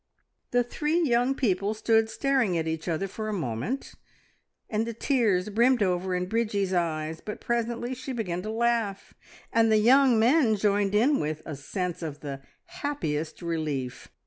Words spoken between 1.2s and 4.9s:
people stood staring at each other for a moment, and